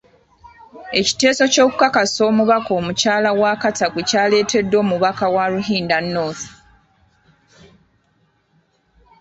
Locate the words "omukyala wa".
2.79-3.51